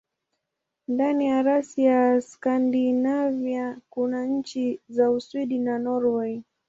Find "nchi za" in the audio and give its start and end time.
4.25-5.11